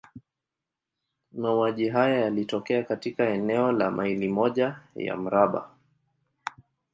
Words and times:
Mauaji 1.31 1.89
haya 1.89 2.21
yalitokea 2.21 2.83
katika 2.83 3.29
eneo 3.29 3.71
la 3.71 3.91
maili 3.91 4.27
moja 4.27 4.79
ya 4.95 5.17
mraba. 5.17 5.69